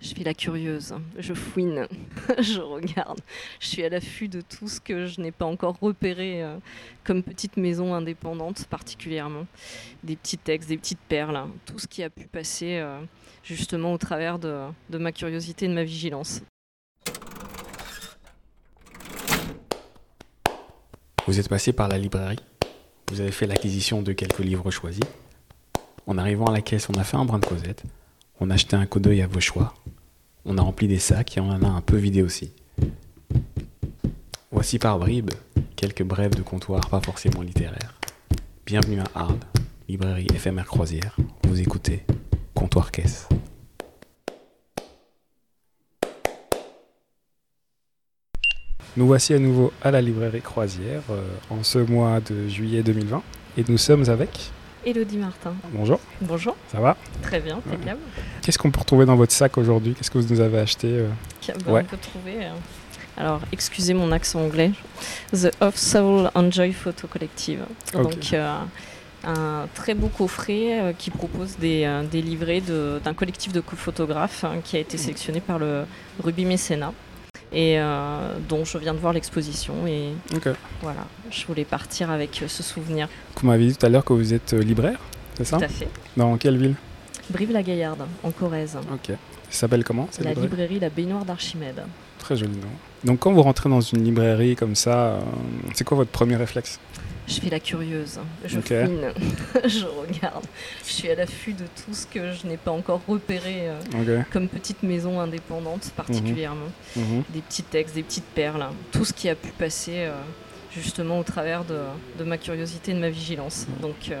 [0.00, 1.88] Je fais la curieuse, je fouine,
[2.38, 3.20] je regarde,
[3.58, 6.56] je suis à l'affût de tout ce que je n'ai pas encore repéré euh,
[7.02, 9.46] comme petite maison indépendante particulièrement.
[10.04, 13.00] Des petits textes, des petites perles, tout ce qui a pu passer euh,
[13.42, 16.42] justement au travers de, de ma curiosité et de ma vigilance.
[21.26, 22.38] Vous êtes passé par la librairie,
[23.10, 25.04] vous avez fait l'acquisition de quelques livres choisis.
[26.06, 27.82] En arrivant à la caisse, on a fait un brin de causette.
[28.40, 29.74] On a jeté un coup d'œil à vos choix.
[30.44, 32.52] On a rempli des sacs et on en a un peu vidé aussi.
[34.52, 35.32] Voici par bribes
[35.74, 37.98] quelques brèves de comptoir pas forcément littéraires.
[38.64, 39.40] Bienvenue à Arles,
[39.88, 41.16] librairie éphémère croisière.
[41.48, 42.04] Vous écoutez
[42.54, 43.28] Comptoir Caisse.
[48.96, 53.22] Nous voici à nouveau à la librairie croisière euh, en ce mois de juillet 2020
[53.56, 54.52] et nous sommes avec.
[54.86, 55.54] Elodie Martin.
[55.72, 56.96] Bonjour, Bonjour, ça va?
[57.22, 58.00] Très bien, impeccable.
[58.42, 59.94] Qu'est-ce qu'on peut retrouver dans votre sac aujourd'hui?
[59.94, 61.08] Qu'est-ce que vous nous avez acheté euh?
[61.66, 61.80] Bah, Ouais.
[61.82, 62.36] On peut trouver.
[62.46, 62.50] euh,
[63.16, 64.70] Alors, excusez mon accent anglais.
[65.32, 67.60] The Off Soul Enjoy Photo Collective.
[67.94, 68.02] Ok.
[68.02, 68.56] Donc, euh,
[69.24, 74.44] un très beau coffret euh, qui propose des, des livrets de- d'un collectif de photographes
[74.44, 75.84] hein, qui a été sélectionné par le
[76.22, 76.92] Ruby Mécénat
[77.52, 79.74] et euh, dont je viens de voir l'exposition.
[79.86, 80.10] Et
[80.82, 83.08] voilà, je voulais partir avec euh, ce souvenir.
[83.40, 84.98] Vous m'avez dit tout à l'heure que vous êtes euh, libraire,
[85.36, 85.58] c'est ça?
[85.58, 85.88] Tout à fait.
[86.16, 86.74] Dans quelle ville?
[87.30, 88.76] Brive-la-Gaillarde, en Corrèze.
[88.92, 89.14] Ok.
[89.50, 90.48] Ça s'appelle comment La librairie?
[90.48, 91.82] librairie La Baignoire d'Archimède.
[92.28, 92.68] Très joli nom.
[93.04, 95.20] Donc quand vous rentrez dans une librairie comme ça, euh,
[95.72, 96.78] c'est quoi votre premier réflexe?
[97.26, 98.66] Je fais la curieuse, je Ok.
[98.66, 99.12] fouine,
[99.66, 100.44] je regarde,
[100.86, 104.46] je suis à l'affût de tout ce que je n'ai pas encore repéré euh, comme
[104.46, 106.68] petite maison indépendante particulièrement.
[106.96, 107.22] Mhm.
[107.30, 108.72] Des petits textes, des petites perles, hein.
[108.92, 110.12] tout ce qui a pu passer euh,
[110.70, 111.78] justement au travers de,
[112.18, 113.64] de ma curiosité et de ma vigilance.
[113.70, 113.80] Mhm.
[113.80, 114.12] Donc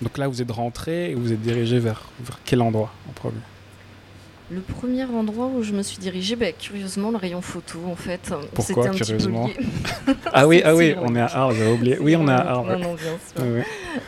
[0.00, 3.40] Donc là, vous êtes rentré et vous êtes dirigé vers, vers quel endroit en premier?
[4.50, 8.32] Le premier endroit où je me suis dirigée, bah, curieusement, le rayon photo en fait.
[8.54, 9.62] Pourquoi, un curieusement petit peu
[10.12, 10.16] lié.
[10.32, 11.98] Ah oui, ah oui, on est à Arles, j'avais oublié.
[11.98, 12.72] Oui, on est à Arles.
[12.72, 13.42] Non, non, bien sûr.
[13.44, 13.66] Ouais, ouais.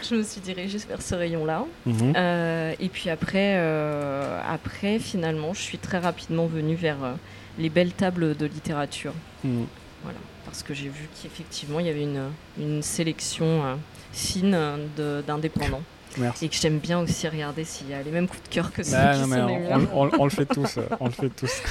[0.09, 1.65] Je me suis dirigée vers ce rayon-là.
[1.87, 2.13] Mhm.
[2.17, 7.13] Euh, et puis après, euh, après, finalement, je suis très rapidement venue vers euh,
[7.59, 9.15] les belles tables de littérature.
[9.43, 9.67] Mhm.
[10.05, 12.29] Voilà, parce que j'ai vu qu'effectivement, il y avait une,
[12.61, 13.79] une sélection
[14.13, 14.57] fine
[14.97, 15.83] de- d'indépendants.
[16.17, 16.45] Merci.
[16.47, 18.83] Et que j'aime bien aussi regarder s'il y a les mêmes coups de cœur que
[18.83, 19.59] ceux Bah, qui non, sont les
[19.93, 21.63] on, on- on le fait tous, euh, on le fait tous.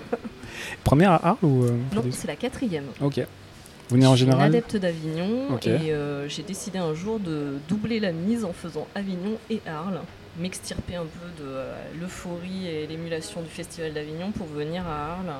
[0.84, 2.84] Première à Arles ou euh, Non, c'est la quatrième.
[3.00, 3.18] Ok.
[3.88, 7.58] Vous venez en Je suis général adepte d'Avignon et euh, j'ai décidé un jour de
[7.68, 10.00] doubler la mise en faisant Avignon et Arles,
[10.38, 15.32] m'extirper un peu de euh, l'euphorie et l'émulation du Festival d'Avignon pour venir à Arles,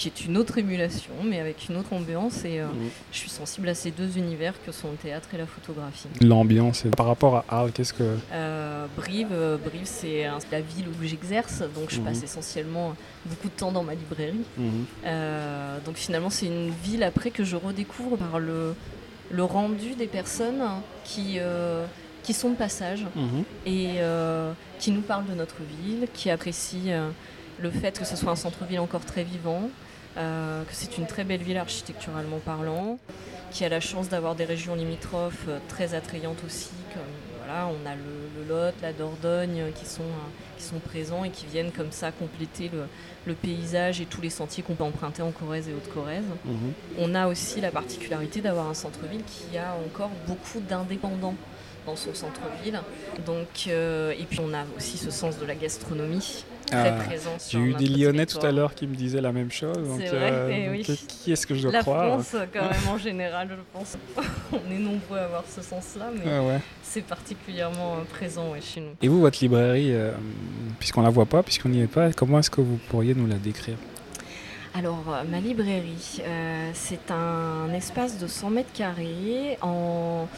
[0.00, 2.66] qui est une autre émulation mais avec une autre ambiance et euh,
[3.12, 6.08] je suis sensible à ces deux univers que sont le théâtre et la photographie.
[6.22, 8.16] L'ambiance, par rapport à Arles, qu'est-ce que.
[8.32, 12.04] Euh, Brive, euh, Brive c'est la ville où j'exerce, donc je Mhm.
[12.06, 12.94] passe essentiellement
[13.26, 14.40] beaucoup de temps dans ma librairie.
[14.56, 14.86] Mhm.
[15.04, 18.74] Euh, donc finalement, c'est une ville après que je redécouvre par le,
[19.30, 20.62] le rendu des personnes
[21.04, 21.84] qui, euh,
[22.22, 23.44] qui sont de passage Mhm.
[23.66, 27.10] et euh, qui nous parlent de notre ville, qui apprécient euh,
[27.60, 29.68] le fait que ce soit un centre-ville encore très vivant,
[30.16, 32.98] euh, que c'est une très belle ville architecturalement parlant,
[33.50, 37.02] qui a la chance d'avoir des régions limitrophes euh, très attrayantes aussi, comme
[37.44, 41.30] voilà, on a le, le Lot, la Dordogne qui sont, euh, qui sont présents et
[41.30, 42.84] qui viennent comme ça compléter le,
[43.26, 46.24] le paysage et tous les sentiers qu'on peut emprunter en Corrèze et Haute-Corrèze.
[46.44, 46.72] Mhm.
[46.98, 51.34] On a aussi la particularité d'avoir un centre-ville qui a encore beaucoup d'indépendants
[51.86, 52.80] dans son centre-ville.
[53.26, 57.30] Donc, euh, et puis on a aussi ce sens de la gastronomie très Ah, présent
[57.50, 59.76] J'ai eu des Lyonnais tout à l'heure qui me disaient la même chose.
[59.76, 60.98] Donc, C'est vrai, euh, eh donc, oui.
[61.08, 63.96] qui- est-ce que je dois La croire France, quand même en général, je pense.
[64.52, 66.60] on est nombreux à avoir ce sens-là, mais ouais.
[66.82, 68.90] c'est particulièrement euh, présent ouais, chez nous.
[69.02, 70.12] Et vous, votre librairie, euh,
[70.78, 73.36] puisqu'on la voit pas, puisqu'on n'y est pas, comment est-ce que vous pourriez nous la
[73.36, 73.76] décrire?
[74.74, 80.28] Alors, euh, ma librairie, euh, c'est un espace de 100 mètres carrés en...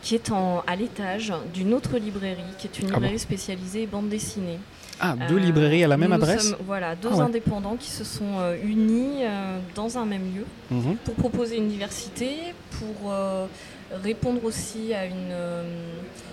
[0.00, 0.62] qui est en...
[0.68, 2.94] à l'étage d'une autre librairie, qui est une Ah bon?
[2.98, 4.58] librairie spécialisée bande dessinée.
[5.00, 7.22] Ah, deux Euh, librairies à la même nous adresse sommes, Voilà, deux Ah ouais.
[7.24, 10.96] indépendants qui se sont euh, unis euh, dans un même lieu Mhm.
[11.04, 12.30] pour proposer une diversité,
[12.80, 13.46] pour euh,
[14.02, 15.62] répondre aussi à une, euh,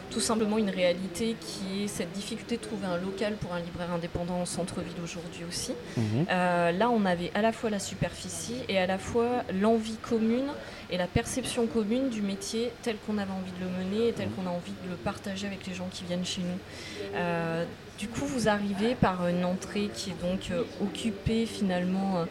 [0.10, 3.92] tout simplement une réalité qui est cette difficulté de trouver un local pour un libraire
[3.92, 5.74] indépendant en centre-ville aujourd'hui aussi.
[5.98, 6.26] Mhm.
[6.32, 10.48] Euh, là, on avait à la fois la superficie et à la fois l'envie commune
[10.90, 14.30] et la perception commune du métier tel qu'on avait envie de le mener et tel
[14.30, 17.16] qu'on a envie de le partager avec les gens qui viennent chez nous.
[17.16, 17.66] Euh,
[18.00, 22.26] du coup, vous arrivez par une entrée qui est donc euh, occupée finalement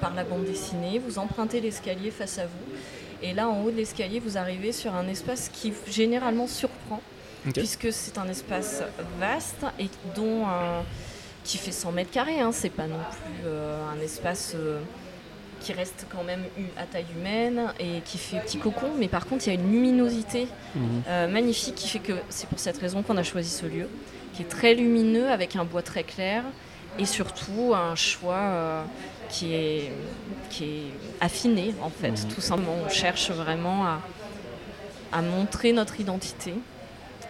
[0.00, 0.98] par la bande dessinée.
[0.98, 2.74] Vous empruntez l'escalier face à vous.
[3.22, 7.00] Et là, en haut de l'escalier, vous arrivez sur un espace qui généralement surprend,
[7.54, 8.82] puisque c'est un espace
[9.18, 10.82] vaste et dont un,
[11.44, 12.40] qui fait 100 mètres carrés.
[12.40, 12.50] Hein.
[12.52, 14.56] C'est pas non plus un espace
[15.60, 16.42] qui reste quand même
[16.78, 19.70] à taille humaine et qui fait petit cocon, mais par contre il y a une
[19.70, 21.30] luminosité mhm.
[21.30, 23.88] magnifique qui fait que c'est pour cette raison qu'on a choisi ce lieu,
[24.32, 26.44] qui est très lumineux avec un bois très clair
[26.98, 28.84] et surtout un choix
[29.30, 29.92] qui est,
[30.50, 32.10] qui est affiné en fait.
[32.10, 32.34] Mhm.
[32.34, 34.00] Tout simplement, on cherche vraiment à,
[35.12, 36.54] à, montrer notre identité.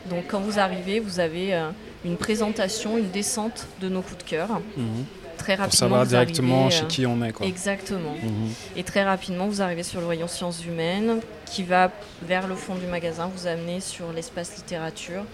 [0.08, 1.70] Donc quand vous arrivez, vous avez euh,
[2.04, 4.48] une présentation, une descente de nos coups de cœur.
[4.76, 5.04] Mhm.
[5.36, 7.32] Très rapidement, Pour savoir directement chez euh, qui on est.
[7.32, 7.46] Quoi.
[7.46, 8.14] Exactement.
[8.22, 8.52] Mhm.
[8.76, 11.90] Et très rapidement, vous arrivez sur le rayon sciences humaines qui va
[12.22, 15.24] vers le fond du magasin, vous amener sur l'espace littérature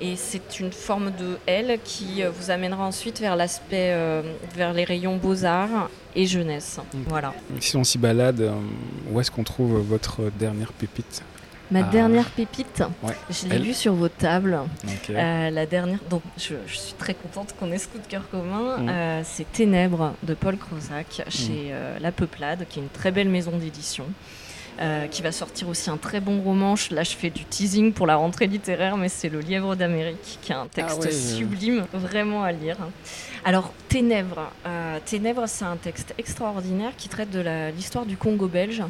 [0.00, 4.22] et c'est une forme de L qui euh, vous amènera ensuite vers l'aspect, euh,
[4.54, 6.80] vers les rayons beaux-arts et jeunesse.
[6.92, 6.98] Mm.
[7.06, 7.34] Voilà.
[7.60, 8.52] Si on s'y balade, euh,
[9.10, 11.22] où est-ce qu'on trouve votre dernière pépite
[11.70, 11.82] Ma ah.
[11.84, 12.82] dernière pépite,
[13.30, 14.58] je l'ai vue sur vos tables.
[15.08, 18.78] la dernière, donc je, suis très contente qu'on ait ce coup de cœur commun.
[18.78, 19.24] Mm.
[19.24, 22.02] c'est Ténèbres de Paul Crozac chez mm.
[22.02, 24.04] La Peuplade, qui est une très belle maison d'édition.
[24.80, 26.74] Euh, qui va sortir aussi un très bon roman.
[26.90, 30.50] Là, je fais du teasing pour la rentrée littéraire, mais c'est Le Lièvre d'Amérique, qui
[30.50, 32.76] est un texte ah sublime, vraiment à lire.
[33.44, 34.50] Alors, Ténèbres.
[34.66, 38.82] Euh, Ténèbres, c'est un texte extraordinaire qui traite de l'histoire du Congo belge,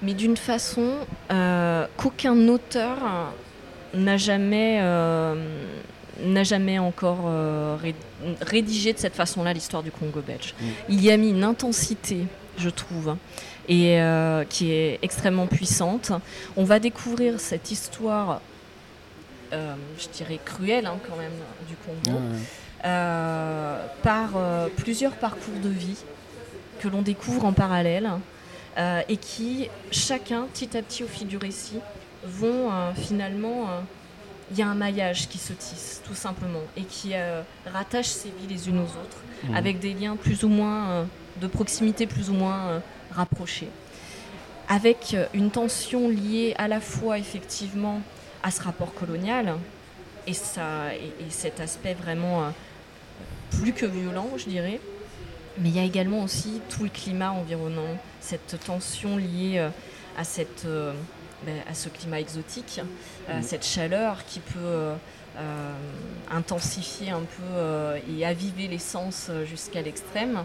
[0.00, 0.92] mais d'une façon
[1.30, 2.96] euh, qu'aucun auteur
[3.92, 4.80] n'a jamais
[6.20, 7.30] n'a jamais encore
[8.40, 10.54] rédigé de cette façon-là l'histoire du Congo belge.
[10.58, 10.66] Mm.
[10.88, 12.24] Il y a mis une intensité,
[12.56, 13.16] je trouve,
[13.68, 16.12] et euh, qui est extrêmement puissante.
[16.56, 18.40] On va découvrir cette histoire,
[19.52, 21.32] euh, je dirais cruelle hein, quand même,
[21.68, 22.18] du Congo,
[22.84, 24.30] euh, par
[24.76, 25.98] plusieurs parcours de vie
[26.80, 28.10] que l'on découvre en parallèle
[29.08, 31.78] et qui, chacun, petit à petit au fil du récit,
[32.24, 33.68] vont finalement
[34.50, 37.12] il y a un maillage qui se tisse, tout simplement, et qui
[37.72, 39.54] rattache ces vies les unes aux autres, mmh.
[39.54, 41.06] avec des liens plus ou moins
[41.40, 42.82] de proximité, plus ou moins
[43.12, 43.68] rapprochés,
[44.68, 48.00] avec euh, une tension liée à la fois effectivement
[48.42, 49.56] à ce rapport colonial
[50.26, 52.48] et, ça, et, cet aspect vraiment euh,
[53.58, 54.80] plus que violent, je dirais.
[55.58, 59.68] Mais il y a également aussi tout le climat environnant, cette tension liée euh,
[60.16, 60.66] à, cette,
[61.44, 62.80] ben, à ce climat exotique,
[63.28, 64.92] à cette chaleur qui peut
[66.30, 70.44] intensifier un peu et aviver les sens jusqu'à l'extrême.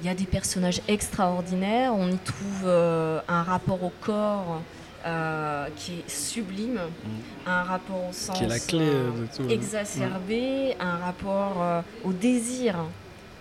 [0.00, 1.92] Il y a des personnages extraordinaires.
[1.94, 4.62] On y trouve euh, un rapport au corps
[5.04, 7.48] euh, qui est sublime, mm.
[7.48, 9.48] un rapport au sens qui est la clé euh, de tout, hein.
[9.48, 12.76] exacerbé, un rapport au désir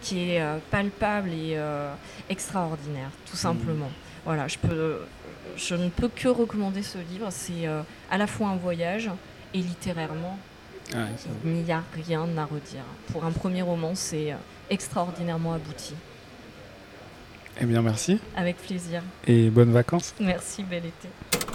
[0.02, 1.58] qui est palpable et
[2.30, 3.40] extraordinaire, tout mm.
[3.40, 3.92] simplement.
[4.26, 4.98] Voilà, je, peux,
[5.56, 7.28] je ne peux que recommander ce livre.
[7.30, 7.68] C'est
[8.10, 9.12] à la fois un voyage
[9.54, 10.40] et littérairement,
[11.46, 12.84] il n'y a rien à redire.
[13.12, 14.36] Pour un premier roman, c'est
[14.70, 15.94] extraordinairement abouti.
[17.60, 18.20] Eh bien, merci.
[18.36, 19.02] Avec plaisir.
[19.26, 20.14] Et bonnes vacances.
[20.20, 21.47] Merci, bel été.